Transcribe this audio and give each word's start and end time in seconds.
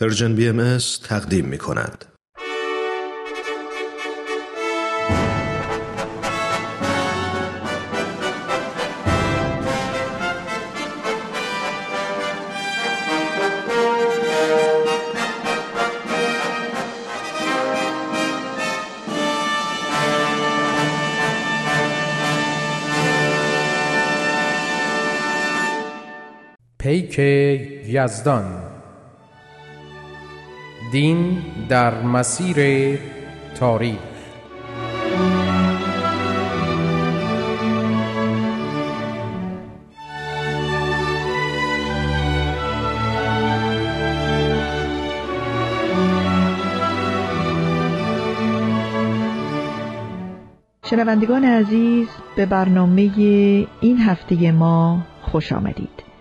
پرژن 0.00 0.34
بی 0.34 0.48
ام 0.48 0.78
تقدیم 1.08 1.44
می 1.44 1.58
کند. 1.58 2.04
پیک 26.78 27.18
یزدان 27.88 28.73
دین 30.92 31.42
در 31.68 32.02
مسیر 32.02 32.98
تاریخ 33.54 33.98
شنوندگان 50.90 51.44
عزیز 51.44 52.08
به 52.36 52.46
برنامه 52.46 53.10
این 53.80 53.98
هفته 53.98 54.52
ما 54.52 55.02
خوش 55.22 55.52
آمدید. 55.52 56.13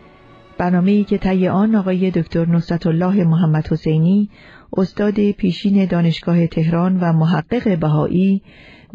برنامه‌ای 0.63 1.03
که 1.03 1.17
طی 1.17 1.48
آن 1.48 1.76
آقای 1.76 2.12
دکتر 2.12 2.45
نصرت 2.45 2.88
الله 2.88 3.23
محمد 3.23 3.67
حسینی 3.67 4.30
استاد 4.77 5.31
پیشین 5.31 5.85
دانشگاه 5.85 6.48
تهران 6.48 6.99
و 6.99 7.13
محقق 7.13 7.79
بهایی 7.79 8.41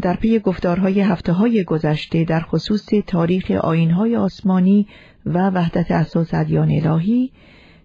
در 0.03 0.15
پی 0.15 0.39
گفتارهای 0.39 1.01
هفته 1.01 1.33
های 1.33 1.65
گذشته 1.65 2.25
در 2.25 2.41
خصوص 2.41 2.89
تاریخ 3.07 3.51
آینهای 3.51 4.17
آسمانی 4.17 4.87
و 5.27 5.51
وحدت 5.51 5.91
اساس 5.91 6.35
ادیان 6.35 6.71
الهی 6.71 7.33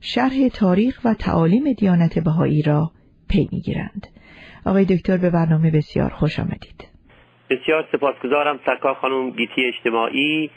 شرح 0.02 0.48
تاریخ 0.54 1.00
و 1.06 1.14
تعالیم 1.14 1.74
دیانت 1.74 2.20
بهایی 2.20 2.62
را 2.62 2.92
پی 3.30 3.50
می‌گیرند. 3.52 4.08
آقای 4.66 4.86
دکتر 4.86 5.18
به 5.18 5.30
برنامه 5.30 5.72
بسیار 5.72 6.10
خوش 6.10 6.40
آمدید. 6.40 6.88
بسیار 7.50 7.88
سپاسگزارم 7.92 8.60
سرکار 8.66 8.94
خانم 8.94 9.30
گیتی 9.30 9.66
اجتماعی 9.66 10.50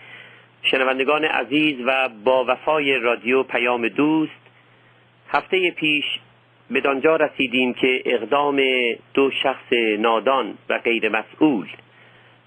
شنوندگان 0.62 1.24
عزیز 1.24 1.76
و 1.86 2.08
با 2.24 2.44
وفای 2.48 2.98
رادیو 2.98 3.42
پیام 3.42 3.88
دوست 3.88 4.32
هفته 5.28 5.70
پیش 5.70 6.04
به 6.70 6.80
دانجا 6.80 7.16
رسیدیم 7.16 7.74
که 7.74 8.02
اقدام 8.06 8.62
دو 9.14 9.30
شخص 9.42 9.72
نادان 9.98 10.58
و 10.68 10.78
غیر 10.78 11.08
مسئول 11.08 11.66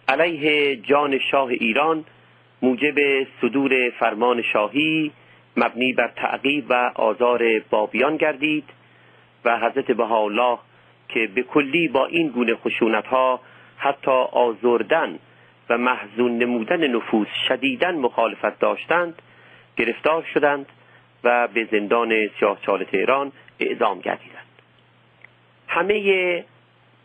علیه 0.08 0.76
جان 0.76 1.20
شاه 1.20 1.50
ایران 1.50 2.06
موجب 2.62 3.28
صدور 3.42 3.90
فرمان 3.90 4.42
شاهی 4.42 5.12
مبنی 5.58 5.94
بر 5.94 6.08
تعقیب 6.16 6.66
و 6.70 6.92
آزار 6.96 7.60
بابیان 7.60 8.18
گردید 8.18 8.64
و 9.46 9.58
حضرت 9.58 9.92
بهاءالله 9.92 10.58
که 11.10 11.28
به 11.28 11.44
کلی 11.44 11.88
با 11.88 12.06
این 12.06 12.28
گونه 12.28 12.56
خشونت 12.56 13.08
ها 13.08 13.40
حتی 13.78 14.12
آزردن 14.32 15.20
و 15.70 15.78
محزون 15.78 16.38
نمودن 16.38 16.88
نفوس 16.88 17.28
شدیدن 17.48 17.96
مخالفت 17.96 18.60
داشتند 18.60 19.22
گرفتار 19.78 20.24
شدند 20.34 20.66
و 21.24 21.48
به 21.48 21.68
زندان 21.72 22.28
سیاهچال 22.40 22.84
تهران 22.84 23.32
اعدام 23.60 24.00
گردیدند. 24.00 24.46
همه 25.68 26.46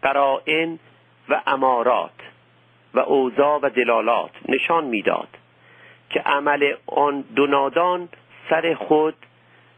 قرائن 0.02 0.78
و 1.28 1.42
امارات 1.46 2.10
و 2.94 2.98
اوضاع 2.98 3.60
و 3.62 3.70
دلالات 3.70 4.30
نشان 4.48 4.84
می‌داد 4.84 5.28
که 6.10 6.20
عمل 6.20 6.74
آن 6.86 7.20
دو 7.20 7.46
نادان 7.46 8.08
سر 8.50 8.74
خود 8.74 9.14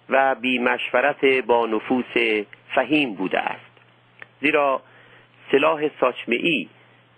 و 0.08 0.34
بی 0.34 0.58
مشورت 0.58 1.24
با 1.24 1.66
نفوس 1.66 2.44
فهیم 2.74 3.14
بوده 3.14 3.38
است. 3.38 3.70
زیرا 4.40 4.82
سلاح 5.52 5.88
ساچمه 6.00 6.36
ای 6.36 6.68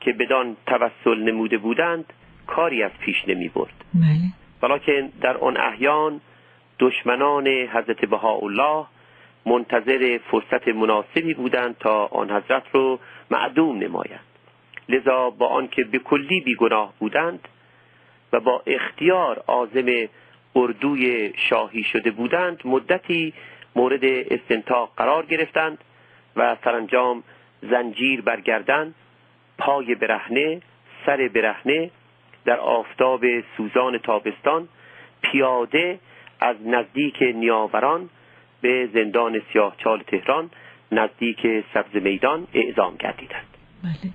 که 0.00 0.12
بدان 0.12 0.56
توسل 0.66 1.19
نموده 1.19 1.59
بودند 1.59 2.12
کاری 2.47 2.82
از 2.82 2.91
پیش 3.00 3.28
نمی 3.28 3.48
برد 3.48 3.84
ولیکن 4.62 5.12
در 5.20 5.36
آن 5.36 5.56
احیان 5.56 6.20
دشمنان 6.78 7.47
حضرت 7.48 8.04
بهاءالله 8.04 8.87
منتظر 9.47 10.19
فرصت 10.31 10.69
مناسبی 10.69 11.34
بودند 11.34 11.78
تا 11.78 12.06
آن 12.06 12.31
حضرت 12.31 12.62
رو 12.72 12.98
معدوم 13.31 13.78
نمایند. 13.78 14.20
لذا 14.88 15.31
با 15.31 15.47
آنکه 15.47 15.84
به 15.84 15.98
کلی 15.98 16.41
بیگناه 16.41 16.92
بودند 16.98 17.48
و 18.32 18.41
با 18.41 18.62
اختیار 18.66 19.42
عازم 19.47 20.08
اردوی 20.56 21.32
شاهی 21.37 21.82
شده 21.82 22.10
بودند 22.10 22.60
مدتی 22.64 23.32
مورد 23.76 24.04
استنتاق 24.04 24.92
قرار 24.97 25.26
گرفتند 25.26 25.78
و 26.37 26.56
سرانجام 26.64 27.22
زنجیر 27.70 28.20
برگردند 28.20 28.94
پای 29.58 29.94
برهنه 29.94 30.60
سر 31.06 31.28
برهنه 31.34 31.91
در 32.44 32.60
آفتاب 32.60 33.24
سوزان 33.56 33.98
تابستان 33.98 34.69
پیاده 35.22 35.98
از 36.41 36.56
نزدیک 36.66 37.22
نیاوران 37.22 38.10
به 38.60 38.88
زندان 38.94 39.42
سیاهچال 39.52 40.02
تهران 40.02 40.50
نزدیک 40.92 41.64
سبز 41.74 42.02
میدان 42.02 42.46
اعزام 42.54 42.96
گردیدند 42.96 43.56
بله. 43.82 44.12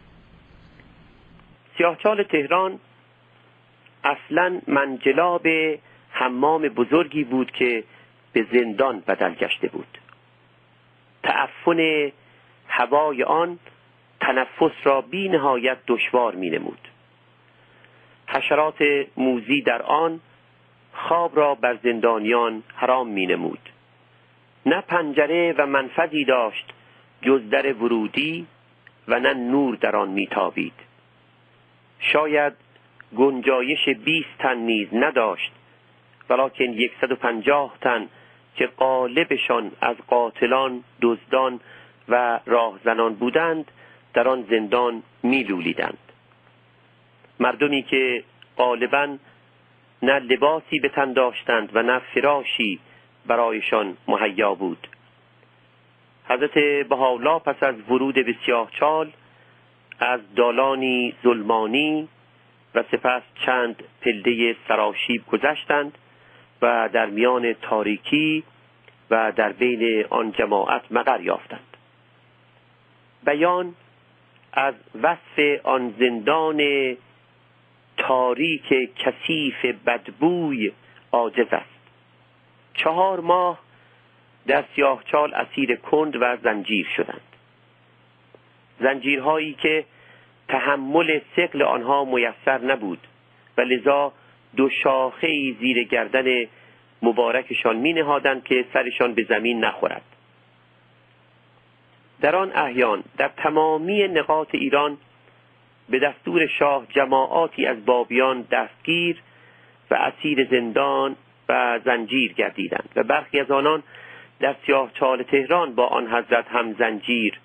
سیاهچال 1.78 2.24
تهران 2.24 2.80
اصلا 4.04 4.62
منجلاب 4.68 5.48
حمام 6.10 6.62
بزرگی 6.62 7.24
بود 7.24 7.52
که 7.52 7.84
به 8.34 8.46
زندان 8.54 9.00
بدل 9.08 9.34
گشته 9.34 9.68
بود 9.68 9.98
تعفن 11.24 12.12
هوای 12.68 13.24
آن 13.24 13.60
تنفس 14.24 14.72
را 14.84 15.02
بی 15.02 15.30
نهایت 15.30 15.78
دشوار 15.88 16.36
می 16.36 16.50
نمود. 16.50 16.88
حشرات 18.28 18.84
موزی 19.18 19.62
در 19.62 19.82
آن 19.82 20.20
خواب 20.94 21.38
را 21.38 21.56
بر 21.56 21.78
زندانیان 21.84 22.64
حرام 22.76 23.08
می 23.08 23.26
نمود. 23.26 23.70
نه 24.66 24.82
پنجره 24.82 25.56
و 25.58 25.66
منفذی 25.66 26.26
داشت 26.26 26.74
جز 27.22 27.50
در 27.50 27.74
ورودی 27.74 28.48
و 29.08 29.20
نه 29.20 29.34
نور 29.34 29.76
در 29.76 29.96
آن 29.96 30.10
میتابید 30.10 30.74
شاید 32.00 32.54
گنجایش 33.18 33.90
بیست 33.90 34.38
تن 34.40 34.58
نیز 34.58 34.88
نداشت 34.94 35.52
ولیکن 36.30 36.64
یکصد 36.64 37.12
و 37.12 37.16
تن 37.82 38.10
که 38.56 38.68
قالبشان 38.68 39.72
از 39.82 39.96
قاتلان 40.08 40.84
دزدان 41.02 41.60
و 42.10 42.40
راهزنان 42.46 43.14
بودند 43.14 43.72
در 44.14 44.28
آن 44.28 44.46
زندان 44.50 45.04
میلولیدند. 45.24 45.98
مردمی 47.40 47.84
که 47.84 48.24
غالبا 48.58 49.18
نه 50.02 50.20
لباسی 50.20 50.80
به 50.80 50.90
تن 50.90 51.14
داشتند 51.14 51.76
و 51.76 51.84
نه 51.84 52.00
فراشی 52.00 52.80
برایشان 53.26 53.98
مهیا 54.08 54.56
بود. 54.56 54.88
حضرت 56.30 56.58
بهاولا 56.90 57.40
پس 57.40 57.64
از 57.64 57.76
ورود 57.90 58.16
به 58.16 58.36
چال 58.80 59.12
از 60.00 60.20
دالانی 60.36 61.14
ظلمانی 61.24 62.08
و 62.76 62.84
سپس 62.92 63.22
چند 63.46 63.84
پلده 64.02 64.56
سراشیب 64.68 65.26
گذشتند 65.26 65.98
و 66.62 66.90
در 66.94 67.06
میان 67.06 67.54
تاریکی 67.54 68.44
و 69.12 69.32
در 69.36 69.52
بین 69.52 70.06
آن 70.10 70.32
جماعت 70.32 70.92
مقر 70.92 71.22
یافتند. 71.22 71.78
بیان 73.26 73.76
از 74.54 74.74
وصف 75.04 75.60
آن 75.64 75.96
زندان 76.00 76.62
تاریک 77.98 78.96
کثیف 78.96 79.66
بدبوی 79.66 80.72
عاجز 81.12 81.48
است. 81.52 81.70
چهار 82.74 83.20
ماه 83.20 83.60
در 84.48 84.64
سیاهچال 84.76 85.34
اسیر 85.34 85.76
کند 85.76 86.16
و 86.22 86.38
زنجیر 86.44 86.88
شدند. 86.96 87.22
زنجیرهایی 88.80 89.54
که 89.54 89.86
تحمل 90.48 91.20
سقل 91.36 91.62
آنها 91.62 92.06
میسر 92.06 92.58
نبود 92.58 93.08
و 93.58 93.62
لذا 93.62 94.14
دو 94.56 94.70
شاخه 94.70 95.54
زیر 95.60 95.84
گردن 95.84 96.46
مبارکشان 97.02 97.76
می 97.76 97.94
نهادند 97.94 98.44
که 98.44 98.66
سرشان 98.74 99.14
به 99.14 99.24
زمین 99.24 99.66
نخورد. 99.66 100.13
در 102.24 102.36
آن 102.36 102.52
احیان 102.56 103.04
در 103.18 103.32
تمامی 103.38 104.08
نقاط 104.08 104.48
ایران 104.52 104.98
به 105.90 106.00
دستور 106.00 106.48
شاه 106.48 106.88
جماعاتی 106.90 107.66
از 107.66 107.86
بابیان 107.86 108.42
دستگیر 108.42 109.22
و 109.92 109.96
اسیر 109.96 110.48
زندان 110.52 111.16
و 111.50 111.80
زنجیر 111.86 112.34
گردیدند 112.34 112.90
و 112.96 113.04
برخی 113.04 113.40
از 113.40 113.52
آنان 113.52 113.84
در 114.40 114.56
سیاه 114.66 114.92
چال 114.94 115.24
تهران 115.24 115.76
با 115.76 115.88
آن 115.88 116.08
حضرت 116.08 116.48
هم 116.48 116.74
زنجیر 116.74 117.40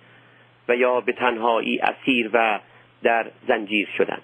و 0.68 0.76
یا 0.76 1.00
به 1.00 1.12
تنهایی 1.12 1.78
اسیر 1.78 2.30
و 2.32 2.60
در 3.02 3.26
زنجیر 3.48 3.88
شدند. 3.98 4.22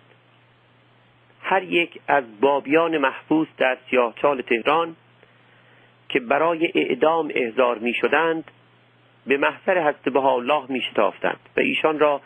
هر 1.42 1.62
یک 1.62 2.00
از 2.08 2.40
بابیان 2.40 2.98
محبوس 2.98 3.48
در 3.56 3.78
سیاه 3.90 4.14
چال 4.22 4.42
تهران 4.42 4.96
که 6.08 6.20
برای 6.20 6.70
اعدام 6.74 7.30
احضار 7.34 7.78
می 7.78 7.94
شدند 7.94 8.50
به 9.26 9.36
محضر 9.36 9.80
حضرت 9.80 10.16
الله 10.16 10.64
می 10.68 10.80
شتافتند 10.80 11.40
و 11.56 11.60
ایشان 11.60 11.98
را 11.98 12.20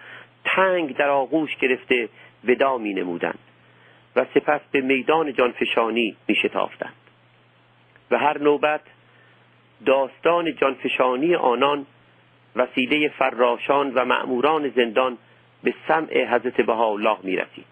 تنگ 0.45 0.97
در 0.97 1.09
آغوش 1.09 1.57
گرفته 1.57 2.09
ودا 2.45 2.79
می 2.79 2.95
نمودند 2.95 3.39
و 4.17 4.27
سپس 4.35 4.61
به 4.73 4.81
میدان 4.81 5.33
جانفشانی 5.33 6.17
می 6.29 6.35
شتافتند 6.35 6.95
و 8.11 8.19
هر 8.19 8.39
نوبت 8.39 8.81
داستان 9.87 10.55
جانفشانی 10.55 11.35
آنان 11.35 11.87
وسیله 12.57 13.09
فراشان 13.09 13.95
و 13.95 14.05
معموران 14.05 14.69
زندان 14.69 15.19
به 15.63 15.75
سمع 15.89 16.25
حضرت 16.25 16.69
الله 16.69 17.19
می 17.23 17.37
رسید 17.37 17.67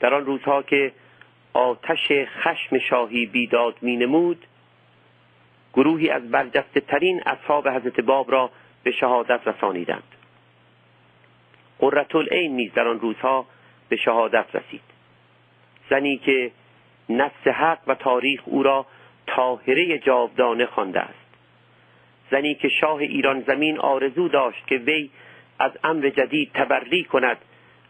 در 0.00 0.14
آن 0.14 0.24
روزها 0.24 0.62
که 0.62 0.92
آتش 1.52 2.12
خشم 2.26 2.78
شاهی 2.78 3.26
بیداد 3.26 3.74
می 3.80 3.96
نمود 3.96 4.46
گروهی 5.74 6.10
از 6.10 6.30
برجسته 6.30 6.80
ترین 6.80 7.22
اصحاب 7.26 7.68
حضرت 7.68 8.00
باب 8.00 8.32
را 8.32 8.50
به 8.82 8.90
شهادت 8.90 9.40
رسانیدند. 9.48 10.02
قررت 11.78 12.14
العین 12.14 12.56
نیز 12.56 12.72
در 12.72 12.88
آن 12.88 13.00
روزها 13.00 13.46
به 13.88 13.96
شهادت 13.96 14.46
رسید. 14.54 14.82
زنی 15.90 16.16
که 16.16 16.50
نفس 17.08 17.46
حق 17.46 17.78
و 17.86 17.94
تاریخ 17.94 18.42
او 18.44 18.62
را 18.62 18.86
طاهره 19.26 19.98
جاودانه 19.98 20.66
خوانده 20.66 21.00
است. 21.00 21.14
زنی 22.30 22.54
که 22.54 22.68
شاه 22.68 22.98
ایران 22.98 23.40
زمین 23.40 23.78
آرزو 23.78 24.28
داشت 24.28 24.66
که 24.66 24.76
وی 24.76 25.10
از 25.58 25.72
امر 25.84 26.08
جدید 26.08 26.50
تبری 26.54 27.04
کند 27.04 27.36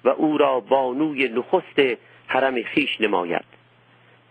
و 0.05 0.08
او 0.08 0.38
را 0.38 0.61
بانوی 0.61 1.28
نخست 1.28 1.99
حرم 2.26 2.62
خیش 2.62 3.00
نماید. 3.00 3.44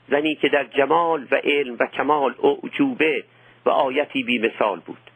زنی 0.09 0.35
که 0.35 0.49
در 0.49 0.63
جمال 0.63 1.27
و 1.31 1.35
علم 1.35 1.75
و 1.79 1.85
کمال 1.85 2.35
اعجوبه 2.43 3.23
و 3.65 3.69
آیتی 3.69 4.23
بی 4.23 4.39
مثال 4.39 4.79
بود. 4.79 5.11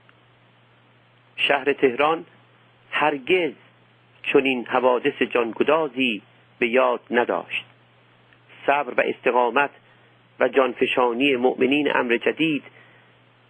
شهر 1.35 1.73
تهران 1.73 2.25
هرگز 2.91 3.51
چنین 4.23 4.65
حوادث 4.65 5.21
جانگدازی 5.21 6.21
به 6.59 6.67
یاد 6.67 7.01
نداشت. 7.11 7.65
صبر 8.67 8.93
و 8.93 9.03
استقامت 9.05 9.69
و 10.39 10.47
جانفشانی 10.47 11.35
مؤمنین 11.35 11.95
امر 11.95 12.17
جدید 12.17 12.63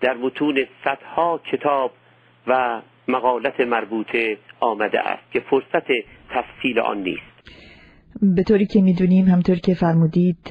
در 0.01 0.13
متون 0.13 0.65
صدها 0.83 1.41
کتاب 1.51 1.91
و 2.47 2.81
مقالت 3.07 3.59
مربوطه 3.59 4.37
آمده 4.59 4.99
است 4.99 5.31
که 5.31 5.39
فرصت 5.39 5.87
تفصیل 6.29 6.79
آن 6.79 6.97
نیست. 6.97 7.35
به 8.21 8.43
طوری 8.43 8.65
که 8.65 8.81
می‌دونیم 8.81 9.25
همطور 9.25 9.55
که 9.55 9.73
فرمودید 9.73 10.47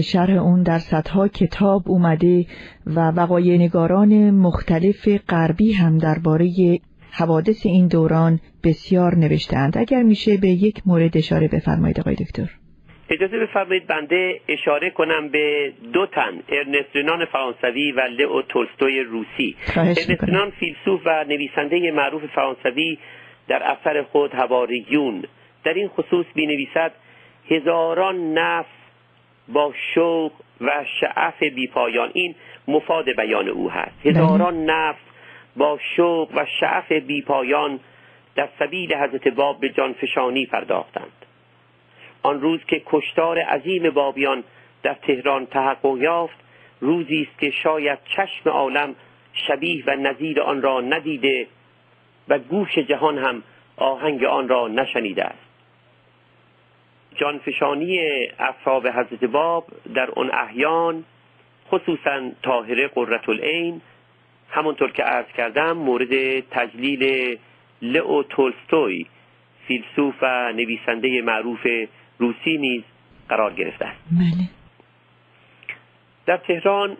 شرح 0.00 0.30
اون 0.30 0.62
در 0.62 0.78
صدها 0.78 1.28
کتاب 1.28 1.82
اومده 1.86 2.46
و 2.86 3.00
وقایع 3.00 3.56
نگاران 3.58 4.30
مختلف 4.30 5.08
غربی 5.28 5.72
هم 5.72 5.98
درباره 5.98 6.48
حوادث 7.12 7.66
این 7.66 7.88
دوران 7.88 8.40
بسیار 8.64 9.14
نوشتند 9.14 9.78
اگر 9.78 10.02
میشه 10.02 10.36
به 10.36 10.48
یک 10.48 10.82
مورد 10.86 11.16
اشاره 11.16 11.48
بفرمایید 11.48 12.00
آقای 12.00 12.14
دکتر. 12.14 12.48
اجازه 13.10 13.38
بفرمایید 13.38 13.86
بنده 13.86 14.40
اشاره 14.48 14.90
کنم 14.90 15.28
به 15.28 15.72
دو 15.92 16.06
تن 16.06 16.42
ارنسترینان 16.48 17.24
فرانسوی 17.24 17.92
و 17.92 18.00
لئو 18.00 18.42
تولستوی 18.42 19.00
روسی. 19.00 19.56
ارنسترینان 19.76 20.50
فیلسوف 20.50 21.00
و 21.06 21.24
نویسنده 21.28 21.90
معروف 21.90 22.22
فرانسوی 22.34 22.98
در 23.48 23.62
اثر 23.62 24.02
خود 24.02 24.34
هواریون. 24.34 25.24
در 25.64 25.74
این 25.74 25.88
خصوص 25.88 26.26
می 26.34 26.46
نویسد 26.46 26.92
هزاران 27.50 28.32
نفس 28.38 28.81
با 29.52 29.74
شوق 29.94 30.32
و 30.60 30.84
شعف 31.00 31.42
بیپایان 31.42 32.10
این 32.14 32.34
مفاد 32.68 33.10
بیان 33.16 33.48
او 33.48 33.70
هست. 33.70 34.02
بله. 34.04 34.12
هزاران 34.12 34.64
نفس 34.64 35.00
با 35.56 35.78
شوق 35.96 36.28
و 36.34 36.46
شعف 36.60 36.92
بیپایان 36.92 37.80
در 38.34 38.48
سبیل 38.58 38.94
حضرت 38.94 39.28
باب 39.28 39.60
به 39.60 39.68
جانفشانی 39.68 40.46
پرداختند. 40.46 41.26
آن 42.22 42.40
روز 42.40 42.60
که 42.64 42.82
کشتار 42.86 43.38
عظیم 43.38 43.90
بابیان 43.90 44.44
در 44.82 44.94
تهران 44.94 45.46
تحقق 45.46 45.96
یافت 45.98 46.36
روزی 46.80 47.28
است 47.30 47.40
که 47.40 47.50
شاید 47.50 47.98
چشم 48.16 48.50
عالم 48.50 48.94
شبیه 49.32 49.84
و 49.86 49.96
نظیر 49.96 50.40
آن 50.40 50.62
را 50.62 50.80
ندیده 50.80 51.46
و 52.28 52.38
گوش 52.38 52.78
جهان 52.78 53.18
هم 53.18 53.42
آهنگ 53.76 54.24
آن 54.24 54.48
را 54.48 54.68
نشنیده 54.68 55.24
است. 55.24 55.51
جانفشانی 57.14 57.98
اصحاب 58.38 58.88
حضرت 58.88 59.24
باب 59.24 59.66
در 59.94 60.10
اون 60.10 60.30
احیان 60.32 61.04
خصوصا 61.70 62.30
طاهره 62.42 62.88
قررت 62.88 63.28
العین. 63.28 63.80
همونطور 64.50 64.90
که 64.90 65.02
عرض 65.02 65.26
کردم 65.36 65.72
مورد 65.72 66.40
تجلیل 66.40 67.38
لئو 67.82 68.22
تولستوی 68.22 69.06
فیلسوف 69.66 70.14
و 70.22 70.52
نویسنده 70.52 71.22
معروف 71.22 71.66
روسی 72.18 72.58
نیز 72.58 72.82
قرار 73.28 73.52
گرفته 73.52 73.84
است. 73.84 74.00
بله. 74.10 74.48
در 76.26 76.36
تهران 76.36 76.96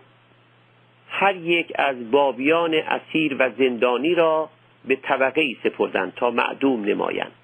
هر 1.09 1.35
یک 1.35 1.71
از 1.75 2.11
بابیان 2.11 2.73
اسیر 2.73 3.35
و 3.39 3.49
زندانی 3.57 4.15
را 4.15 4.49
به 4.85 4.95
طبقه 4.95 5.41
ای 5.41 5.57
سپردند 5.63 6.13
تا 6.15 6.31
معدوم 6.31 6.85
نمایند. 6.85 7.42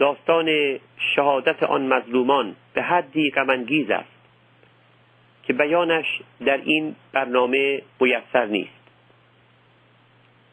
داستان 0.00 0.78
شهادت 1.14 1.62
آن 1.62 1.86
مظلومان 1.86 2.56
به 2.74 2.82
حدی 2.82 3.30
غمانگیز 3.30 3.90
است 3.90 4.08
که 5.42 5.52
بیانش 5.52 6.06
در 6.44 6.56
این 6.56 6.96
برنامه 7.12 7.82
میسر 8.00 8.46
نیست. 8.46 8.80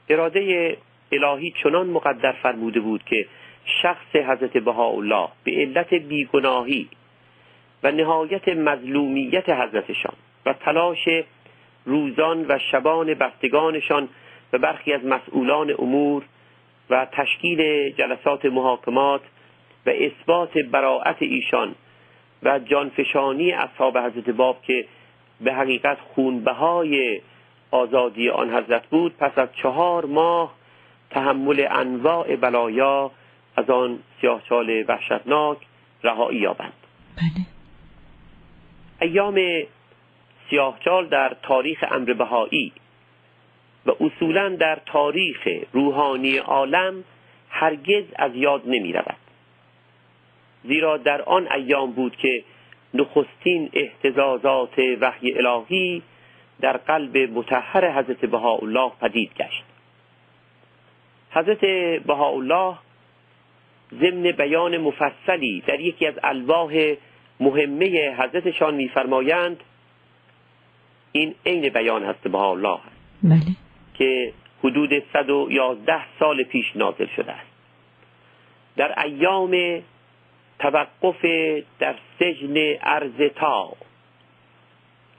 اراده 0.10 0.78
الهی 1.12 1.54
چنان 1.64 1.88
مقدر 1.88 2.32
فرموده 2.32 2.80
بود 2.80 3.04
که 3.04 3.28
شخص 3.82 4.16
حضرت 4.16 4.58
بهاءالله 4.58 5.28
به 5.44 5.52
علت 5.52 5.94
بیگناهی 5.94 6.90
و 7.84 7.92
نهایت 7.92 8.48
مظلومیت 8.50 9.50
حضرتشان 9.50 10.16
و 10.46 10.54
تلاش 10.54 11.10
روزان 11.86 12.46
و 12.50 12.60
شبان 12.72 13.14
بستگانشان 13.14 14.10
و 14.54 14.58
برخی 14.58 14.94
از 14.94 15.06
مسئولان 15.06 15.76
امور 15.80 16.24
و 16.90 17.08
تشکیل 17.12 17.90
جلسات 17.90 18.46
محاکمات 18.46 19.22
و 19.86 19.90
اثبات 19.90 20.58
براعت 20.58 21.18
ایشان 21.20 21.76
و 22.44 22.60
جانفشانی 22.60 23.52
اصحاب 23.52 23.98
حضرت 23.98 24.30
باب 24.30 24.62
که 24.62 24.86
به 25.42 25.54
حقیقت 25.54 25.98
خونبهای 26.16 27.22
آزادی 27.72 28.30
آن 28.30 28.50
حضرت 28.50 28.88
بود 28.88 29.18
پس 29.18 29.38
از 29.38 29.50
چهار 29.62 30.06
ماه 30.06 30.54
تحمل 31.10 31.68
انواع 31.72 32.36
بلایا 32.36 33.12
از 33.58 33.70
آن 33.70 34.00
سیاهچال 34.22 34.86
وحشتناک 34.88 35.58
رهایی 36.04 36.40
یابند 36.40 36.74
بله. 37.18 37.46
ایام 39.02 39.66
سیاهچال 40.50 41.08
در 41.08 41.36
تاریخ 41.44 41.86
امر 41.92 42.14
بهایی 42.14 42.72
و 43.86 43.92
اصولا 44.00 44.50
در 44.50 44.82
تاریخ 44.86 45.48
روحانی 45.74 46.38
عالم 46.38 47.04
هرگز 47.50 48.04
از 48.16 48.36
یاد 48.36 48.62
نمی 48.66 48.94
رود 48.94 49.27
زیرا 50.68 50.98
در 50.98 51.22
آن 51.22 51.52
ایام 51.52 51.92
بود 51.92 52.16
که 52.16 52.44
نخستین 52.94 53.70
احتزازات 53.74 54.80
وحی 55.02 55.34
الهی 55.34 56.02
در 56.62 56.78
قلب 56.78 57.18
متحر 57.18 58.00
حضرت 58.00 58.26
بهاءالله 58.26 58.92
پدید 59.02 59.32
گشت 59.34 59.64
حضرت 61.32 61.66
بهاءالله 62.04 62.78
ضمن 63.94 64.32
بیان 64.32 64.78
مفصلی 64.78 65.64
در 65.68 65.80
یکی 65.80 66.08
از 66.08 66.14
الواح 66.24 66.94
مهمه 67.40 68.16
حضرتشان 68.20 68.76
میفرمایند 68.76 69.64
این 71.12 71.36
عین 71.46 71.70
بیان 71.70 72.04
هست 72.04 72.28
بهاءالله 72.28 72.80
بله. 73.24 73.42
که 73.94 74.34
حدود 74.64 74.90
111 75.14 76.02
سال 76.20 76.44
پیش 76.44 76.76
نازل 76.76 77.08
شده 77.16 77.32
است 77.32 77.52
در 78.76 79.04
ایام 79.04 79.82
توقف 80.60 81.26
در 81.80 81.96
سجن 82.20 82.56
ارزتا 82.82 83.74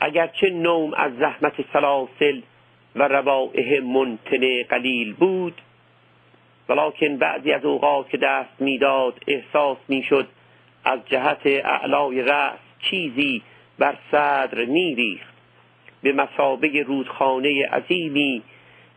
اگرچه 0.00 0.50
نوم 0.50 0.95
از 0.95 1.12
زحمت 1.16 1.54
سلاسل 1.73 2.40
و 2.97 3.09
روائه 3.09 3.80
منتن 3.80 4.62
قلیل 4.62 5.12
بود 5.12 5.62
ولیکن 6.68 7.16
بعضی 7.16 7.52
از 7.52 7.64
اوقات 7.64 8.09
که 8.09 8.16
دست 8.16 8.61
می‌داد 8.61 9.23
احساس 9.26 9.78
می‌شد 9.88 10.28
از 10.85 11.00
جهت 11.07 11.40
اعلای 11.45 12.23
رأس 12.23 12.59
چیزی 12.90 13.42
بر 13.78 13.97
صدر 14.11 14.64
میریخت. 14.64 15.35
به 16.02 16.12
مسابه 16.12 16.83
رودخانه 16.83 17.66
عظیمی 17.66 18.42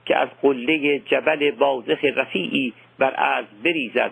که 0.05 0.17
از 0.17 0.29
قله 0.41 1.00
جبل 1.00 1.51
بازخ 1.51 2.03
رفیعی 2.15 2.74
بر 3.00 3.13
از 3.17 3.45
بریزد. 3.63 4.12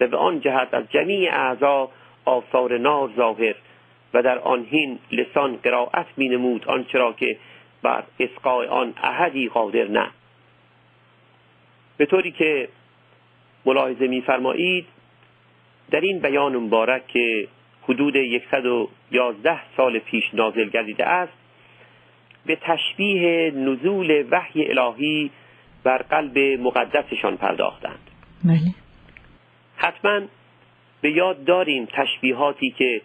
و 0.00 0.06
به 0.06 0.16
آن 0.16 0.40
جهت 0.40 0.74
از 0.74 0.84
جمیع 0.90 1.34
اعضا 1.34 1.90
آثار 2.24 2.78
نار 2.78 3.10
ظاهر 3.16 3.54
و 4.14 4.22
در 4.22 4.38
آن 4.38 4.64
هین 4.70 4.98
لسان 5.12 5.56
قرائت 5.56 6.06
می 6.16 6.28
نمود 6.28 6.68
آنچرا 6.68 7.12
که 7.12 7.36
بر 7.82 8.04
اسقاء 8.20 8.66
آن 8.66 8.94
احدی 9.02 9.48
قادر 9.48 9.88
نه. 9.88 10.10
به 11.96 12.06
طوری 12.06 12.30
که 12.30 12.68
ملاحظه 13.66 14.08
میفرمایید 14.08 14.86
در 15.90 16.00
این 16.00 16.18
بیان 16.18 16.56
مبارک 16.56 17.06
که 17.06 17.48
حدود 17.82 18.14
111 18.50 19.60
سال 19.76 19.98
پیش 19.98 20.24
نازل 20.34 20.68
گردیده 20.68 21.06
است 21.06 21.32
به 22.46 22.56
تشبیه 22.56 23.50
نزول 23.50 24.24
وحی 24.30 24.70
الهی 24.70 25.30
بر 25.84 25.98
قلب 25.98 26.38
مقدسشان 26.38 27.36
پرداختند. 27.36 28.10
بله. 28.44 28.83
حتما 29.84 30.20
به 31.00 31.10
یاد 31.10 31.44
داریم 31.44 31.88
تشبیهاتی 31.92 32.70
که 32.70 33.00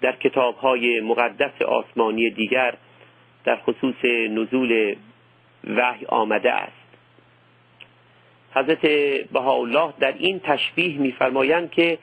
در 0.00 0.12
کتابهای 0.16 1.00
مقدس 1.00 1.62
آسمانی 1.62 2.30
دیگر 2.30 2.74
در 3.44 3.56
خصوص 3.56 4.04
نزول 4.30 4.96
وحی 5.64 6.06
آمده 6.06 6.52
است. 6.52 6.86
حضرت 8.54 8.86
بهاءالله 9.32 9.92
در 10.00 10.12
این 10.12 10.40
تشبیه 10.40 10.98
میفرمایند 10.98 11.70
که 11.70 11.98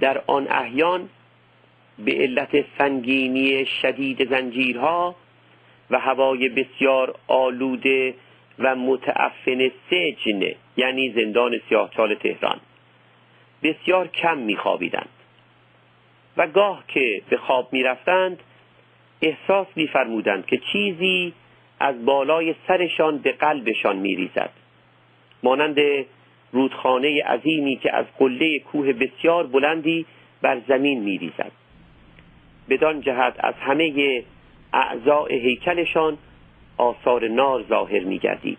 در 0.00 0.22
آن 0.26 0.46
احیان 0.50 1.08
به 1.98 2.12
علت 2.12 2.64
سنگینی 2.78 3.66
شدید 3.66 4.30
زنجیرها 4.30 5.16
و 5.90 5.98
هوای 5.98 6.48
بسیار 6.48 7.14
آلوده 7.26 8.14
و 8.58 8.76
متعفن 8.76 9.70
سجن 9.90 10.42
یعنی 10.76 11.12
زندان 11.12 11.60
سیاهچال 11.68 12.14
تهران 12.14 12.60
بسیار 13.62 14.08
کم 14.08 14.38
میخوابیدند. 14.38 15.08
و 16.36 16.46
گاه 16.46 16.84
که 16.88 17.22
به 17.28 17.36
خواب 17.36 17.72
می‌رفتند 17.72 18.42
احساس 19.22 19.66
میفرمودند 19.76 20.46
که 20.46 20.60
چیزی 20.72 21.32
از 21.80 22.04
بالای 22.04 22.54
سرشان 22.68 23.18
به 23.18 23.32
قلبشان 23.32 23.96
میریزد. 23.96 24.50
مانند 25.42 25.78
رودخانه 26.52 27.22
عظیمی 27.24 27.76
که 27.76 27.96
از 27.96 28.06
قله 28.18 28.58
کوه 28.58 28.92
بسیار 28.92 29.46
بلندی 29.46 30.06
بر 30.42 30.60
زمین 30.68 31.02
میریزد. 31.02 31.52
بدان 32.68 33.00
جهت 33.00 33.34
از 33.38 33.54
همه 33.54 34.22
اعضاء 34.72 35.28
هیکلشان 35.28 36.18
آثار 36.78 37.28
نار 37.28 37.64
ظاهر 37.68 38.00
میگردید 38.00 38.58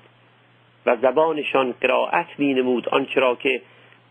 و 0.86 0.98
زبانشان 1.02 1.72
قرائت 1.82 2.28
می 2.38 2.54
نمود 2.54 2.90
آنچرا 2.90 3.36
که 3.36 3.62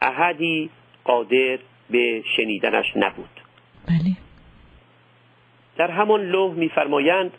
احدی 0.02 0.70
قادر 1.08 1.58
به 1.90 2.22
شنیدنش 2.36 2.96
نبود. 2.96 3.40
بله. 3.88 4.16
در 5.76 5.90
همان 5.90 6.22
لوح 6.22 6.54
میفرمایند 6.54 7.32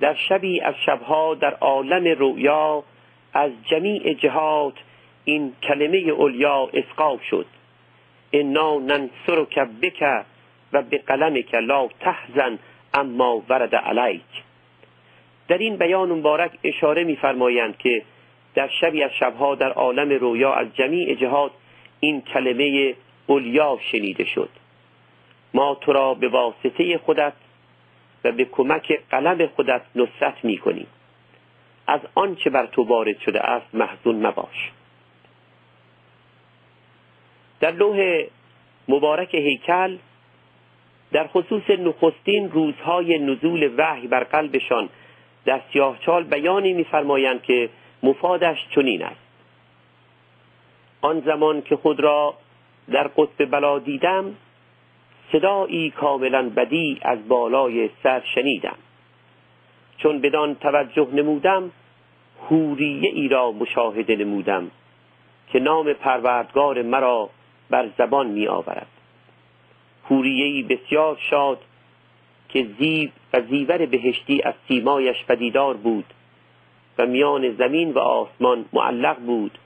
در 0.00 0.14
شبی 0.14 0.60
از 0.60 0.74
شبها 0.86 1.34
در 1.34 1.54
عالم 1.54 2.18
رویا 2.18 2.84
از 3.34 3.50
جمیع 3.70 4.14
جهات 4.14 4.74
این 5.24 5.52
کلمه 5.62 5.96
اولیا 5.96 6.70
اسقاف 6.74 7.22
شد. 7.22 7.46
انا 8.32 8.78
ننصرک 8.78 9.58
بک 9.58 10.24
و 10.72 10.82
به 10.82 10.98
قلمک 10.98 11.54
لا 11.54 11.88
تحزن 12.00 12.58
اما 12.94 13.42
ورد 13.48 13.74
علیک. 13.74 14.42
در 15.48 15.58
این 15.58 15.76
بیان 15.76 16.08
مبارک 16.08 16.58
اشاره 16.64 17.04
میفرمایند 17.04 17.78
که 17.78 18.02
در 18.54 18.68
شبی 18.80 19.02
از 19.02 19.10
شبها 19.20 19.54
در 19.54 19.72
عالم 19.72 20.10
رویا 20.10 20.54
از 20.54 20.66
جمیع 20.74 21.14
جهات 21.14 21.52
این 22.00 22.20
کلمه 22.20 22.94
اولیا 23.26 23.78
شنیده 23.92 24.24
شد. 24.24 24.50
ما 25.54 25.74
تو 25.74 25.92
را 25.92 26.14
به 26.14 26.28
واسطه 26.28 26.98
خودت 26.98 27.32
و 28.24 28.32
به 28.32 28.44
کمک 28.44 29.00
قلم 29.10 29.46
خودت 29.46 29.82
نصرت 29.94 30.44
می 30.44 30.58
کنیم 30.58 30.86
از 31.86 32.00
آنچه 32.14 32.50
بر 32.50 32.66
تو 32.66 32.82
وارد 32.82 33.18
شده 33.18 33.40
است 33.40 33.74
محزون 33.74 34.26
مباش. 34.26 34.72
در 37.60 37.70
لوح 37.70 38.24
مبارک 38.88 39.34
هیکل 39.34 39.98
در 41.12 41.26
خصوص 41.26 41.70
نخستین 41.70 42.50
روزهای 42.50 43.18
نزول 43.18 43.74
وحی 43.76 44.06
بر 44.06 44.24
قلبشان 44.24 44.88
در 45.44 45.60
سیاهچال 45.72 46.24
بیانی 46.24 46.72
میفرمایند 46.72 47.42
که 47.42 47.68
مفادش 48.02 48.68
چنین 48.74 49.02
است. 49.02 49.27
آن 51.08 51.20
زمان 51.20 51.62
که 51.62 51.76
خود 51.76 52.00
را 52.00 52.34
در 52.90 53.08
قطب 53.08 53.44
بلا 53.44 53.78
دیدم 53.78 54.34
صدایی 55.32 55.90
کاملا 55.90 56.48
بدی 56.48 56.98
از 57.02 57.28
بالای 57.28 57.90
سر 58.02 58.22
شنیدم. 58.34 58.76
چون 59.98 60.20
بدان 60.20 60.54
توجه 60.54 61.08
نمودم 61.12 61.70
هوریه 62.50 63.10
ای 63.10 63.28
را 63.28 63.52
مشاهده 63.52 64.16
نمودم 64.16 64.70
که 65.52 65.60
نام 65.60 65.92
پروردگار 65.92 66.82
مرا 66.82 67.30
بر 67.70 67.88
زبان 67.98 68.26
می 68.26 68.46
آورد. 68.46 68.86
ای 70.10 70.62
بسیار 70.62 71.16
شاد 71.30 71.58
که 72.48 72.66
زیب 72.78 73.12
و 73.32 73.40
زیور 73.40 73.86
بهشتی 73.86 74.42
از 74.42 74.54
سیمایش 74.68 75.24
پدیدار 75.24 75.76
بود 75.76 76.04
و 76.98 77.06
میان 77.06 77.54
زمین 77.54 77.92
و 77.92 77.98
آسمان 77.98 78.64
معلق 78.72 79.16
بود 79.18 79.58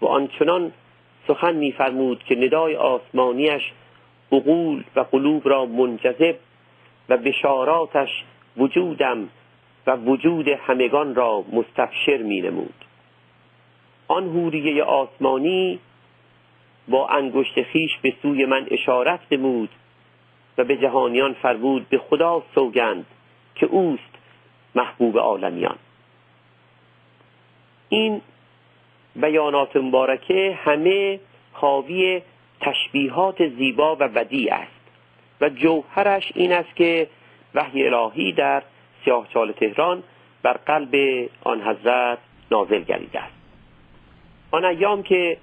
و 0.00 0.06
آنچنان 0.06 0.72
سخن 1.28 1.54
میفرمود 1.56 2.24
که 2.24 2.34
ندای 2.36 2.76
آسمانیش 2.76 3.62
عقول 4.32 4.84
و 4.96 5.00
قلوب 5.00 5.48
را 5.48 5.66
منجذب 5.66 6.36
و 7.08 7.16
بشاراتش 7.16 8.24
وجودم 8.56 9.28
و 9.86 9.96
وجود 9.96 10.48
همگان 10.48 11.14
را 11.14 11.44
مستبشر 11.52 12.16
می 12.16 12.40
نمود 12.40 12.84
آن 14.08 14.24
هوریه 14.24 14.84
آسمانی 14.84 15.78
با 16.88 17.08
انگشت 17.08 17.62
خیش 17.62 17.90
به 18.02 18.14
سوی 18.22 18.44
من 18.44 18.66
اشارت 18.70 19.20
نمود 19.30 19.70
و 20.58 20.64
به 20.64 20.76
جهانیان 20.76 21.32
فرمود 21.32 21.88
به 21.88 21.98
خدا 21.98 22.42
سوگند 22.54 23.06
که 23.54 23.66
اوست 23.66 24.18
محبوب 24.74 25.18
عالمیان. 25.18 25.76
این 27.88 28.20
بیانات 29.20 29.76
مبارکه 29.76 30.58
همه 30.64 31.20
حاوی 31.52 32.22
تشبیهات 32.60 33.48
زیبا 33.48 33.96
و 34.00 34.08
بدی 34.08 34.48
است. 34.48 34.78
و 35.40 35.48
جوهرش 35.48 36.32
این 36.34 36.52
است 36.52 36.76
که 36.76 37.08
وحی 37.54 37.88
الهی 37.88 38.32
در 38.32 38.62
سیاهچال 39.04 39.52
تهران 39.52 40.02
بر 40.42 40.52
قلب 40.52 40.94
آن 41.44 41.62
حضرت 41.62 42.18
نازل 42.50 42.82
گردیده 42.82 43.20
است. 43.20 43.34
آن 44.50 44.64
ایام 44.64 45.02
که 45.02 45.36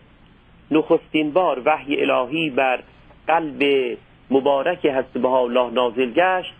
نخستین 0.71 1.31
بار 1.31 1.61
وحی 1.65 2.01
الهی 2.01 2.49
بر 2.49 2.79
قلب 3.27 3.63
مبارک 4.31 4.85
حضرت 4.85 5.13
بها 5.13 5.39
الله 5.39 5.71
نازل 5.71 6.11
گشت 6.11 6.53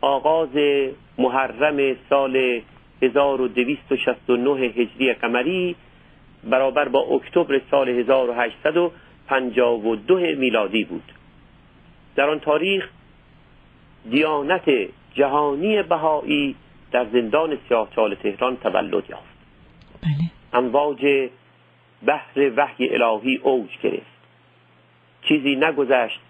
آغاز 0.00 0.48
محرم 1.18 1.96
سال 2.10 2.60
1269 3.02 4.50
هجری 4.60 5.12
قمری 5.12 5.76
برابر 6.44 6.88
با 6.88 7.00
اکتبر 7.00 7.60
سال 7.70 7.88
1852 7.88 10.16
میلادی 10.16 10.84
بود. 10.84 11.12
در 12.16 12.30
آن 12.30 12.40
تاریخ 12.40 12.88
دیانت 14.10 14.70
جهانی 15.14 15.82
بهایی 15.82 16.54
در 16.92 17.06
زندان 17.12 17.58
سیاهچال 17.68 18.14
تهران 18.14 18.56
تولد 18.56 19.10
یافت. 19.10 19.38
بله. 20.02 20.30
امواج 20.52 21.28
بحر 22.06 22.52
وحی 22.56 22.94
الهی 22.94 23.36
اوج 23.36 23.68
گرفت. 23.82 24.18
چیزی 25.22 25.56
نگذشت 25.56 26.20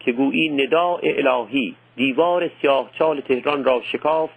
که 0.00 0.12
گویی 0.12 0.48
نداء 0.48 1.00
الهی 1.02 1.76
دیوار 1.96 2.50
سیاهچال 2.60 3.20
تهران 3.20 3.64
را 3.64 3.82
شکافت 3.92 4.34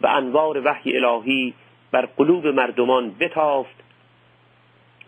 و 0.00 0.06
انوار 0.06 0.62
وحی 0.64 0.96
الهی 0.96 1.54
بر 1.90 2.06
قلوب 2.06 2.46
مردمان 2.46 3.14
بتافت 3.20 3.74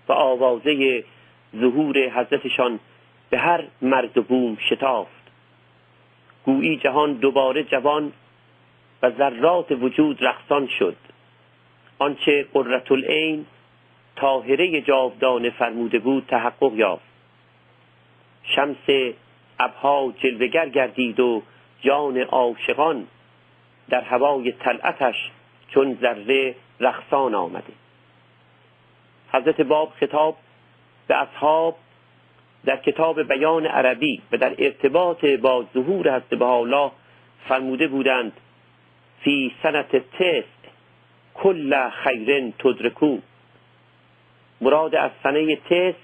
و 0.08 0.12
آوازه 0.12 1.04
ظهور 1.56 2.08
حضرتشان 2.08 2.80
به 3.30 3.38
هر 3.38 3.64
مرد 3.82 4.18
و 4.18 4.22
بوم 4.22 4.56
شتافت. 4.56 5.20
گویی 6.44 6.76
جهان 6.76 7.12
دوباره 7.12 7.64
جوان 7.64 8.12
و 9.02 9.10
ذرات 9.10 9.72
وجود 9.72 10.24
رقصان 10.24 10.66
شد. 10.66 10.96
آنچه 11.98 12.46
قررت 12.52 12.92
العین 12.92 13.46
طاهره 14.16 14.80
جاودانه 14.80 15.50
فرموده 15.50 15.98
بود 15.98 16.26
تحقق 16.28 16.72
یافت. 16.74 17.10
شمس 18.42 19.14
ابها 19.60 20.14
جلوگر 20.22 20.68
گردید 20.68 21.20
و 21.20 21.42
جان 21.80 22.18
عاشقان 22.18 23.06
در 23.88 24.00
هوای 24.00 24.52
طلعتش 24.52 25.30
چون 25.68 25.98
ذره 26.00 26.54
رخصان 26.80 27.34
آمده 27.34 27.72
حضرت 29.32 29.60
باب 29.60 29.92
خطاب 30.00 30.36
به 31.08 31.16
اصحاب 31.16 31.76
در 32.64 32.76
کتاب 32.76 33.22
بیان 33.22 33.66
عربی 33.66 34.22
و 34.32 34.36
در 34.36 34.54
ارتباط 34.58 35.24
با 35.24 35.66
ظهور 35.74 36.16
حضرت 36.16 36.42
الله 36.42 36.90
فرموده 37.48 37.88
بودند 37.88 38.32
فی 39.20 39.52
سنت 39.62 39.96
تس 39.96 40.44
کل 41.34 41.90
خیرن 41.90 42.52
تدرکو. 42.58 43.18
مراد 44.60 44.94
از 44.94 45.10
سنه 45.22 45.56
تس 45.56 45.94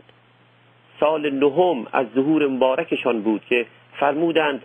سال 1.01 1.31
نهم 1.31 1.87
از 1.93 2.07
ظهور 2.15 2.47
مبارکشان 2.47 3.23
بود 3.23 3.45
که 3.45 3.67
فرمودند 4.01 4.63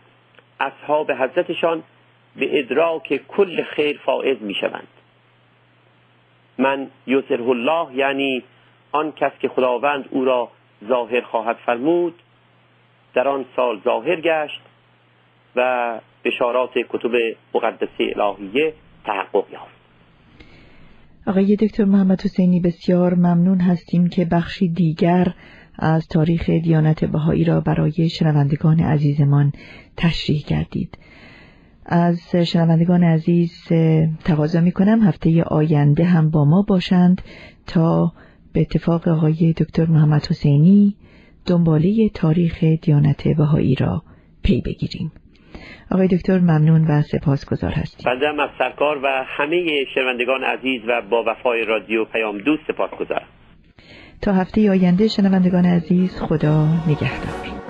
اصحاب 0.60 1.12
حضرتشان 1.12 1.84
به 2.36 2.60
ادراک 2.60 3.22
کل 3.28 3.64
خیر 3.64 4.00
فائز 4.06 4.42
می 4.42 4.54
شوند 4.54 4.88
من 6.58 6.88
یوسر 7.08 7.42
الله 7.42 7.96
یعنی 7.96 8.44
آن 8.92 9.12
کس 9.12 9.32
که 9.42 9.48
خداوند 9.48 10.06
او 10.10 10.26
را 10.26 10.50
ظاهر 10.88 11.22
خواهد 11.22 11.56
فرمود 11.66 12.14
در 13.14 13.28
آن 13.28 13.46
سال 13.56 13.82
ظاهر 13.84 14.22
گشت 14.22 14.62
و 15.56 16.00
بشارات 16.26 16.72
کتب 16.90 17.12
مقدسه 17.54 18.14
الهیه 18.16 18.74
تحقق 19.06 19.46
یافت. 19.52 19.82
آقای 21.28 21.56
دکتر 21.56 21.86
محمد 21.86 22.22
حسینی 22.22 22.60
بسیار 22.60 23.14
ممنون 23.14 23.60
هستیم 23.60 24.10
که 24.10 24.26
بخشی 24.26 24.70
دیگر 24.70 25.28
از 25.80 26.08
تاریخ 26.08 26.50
دیانت 26.50 27.06
بهایی 27.06 27.44
را 27.44 27.62
برای 27.62 28.10
شنوندگان 28.10 28.80
عزیزمان 28.80 29.52
تشریح 29.98 30.42
کردید 30.46 30.98
از 31.92 32.36
شنوندگان 32.36 33.04
عزیز 33.04 33.68
تقاضا 34.24 34.62
می 34.62 34.72
کنم 34.72 35.04
هفته 35.04 35.44
آینده 35.44 36.04
هم 36.04 36.30
با 36.30 36.46
ما 36.46 36.62
باشند 36.62 37.22
تا 37.68 38.12
به 38.54 38.62
اتفاق 38.62 39.08
آقای 39.08 39.54
دکتر 39.54 39.86
محمد 39.86 40.26
حسینی 40.26 40.96
دنباله 41.46 42.10
تاریخ 42.10 42.64
دیانت 42.64 43.28
بهایی 43.28 43.76
را 43.76 44.04
پی 44.44 44.62
بگیریم. 44.62 45.12
آقای 45.92 46.08
دکتر 46.08 46.40
ممنون 46.40 46.88
و 46.88 47.02
سپاسگزار 47.02 47.72
هستیم. 47.72 48.14
بنده 48.14 48.44
از 48.44 48.50
سرکار 48.58 48.98
و 49.04 49.24
همه 49.28 49.86
شنوندگان 49.96 50.44
عزیز 50.44 50.82
و 50.88 51.02
با 51.10 51.24
وفای 51.28 51.66
رادیو 51.66 52.06
پیام 52.06 52.38
دوست 52.38 52.64
سپاسگزارم. 52.68 53.28
تا 54.22 54.34
هفته 54.34 54.72
آینده 54.72 55.08
شنوندگان 55.08 55.66
عزیز 55.66 56.20
خدا 56.20 56.68
نگهدار. 56.88 57.61